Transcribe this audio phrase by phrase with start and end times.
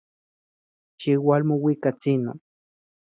[0.99, 2.33] Xiualmuikatsino.